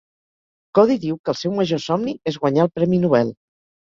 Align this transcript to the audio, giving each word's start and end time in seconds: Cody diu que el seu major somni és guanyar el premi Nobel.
Cody 0.77 0.95
diu 1.03 1.17
que 1.19 1.31
el 1.33 1.37
seu 1.41 1.53
major 1.59 1.81
somni 1.83 2.13
és 2.31 2.39
guanyar 2.47 2.65
el 2.65 2.73
premi 2.81 3.01
Nobel. 3.05 3.31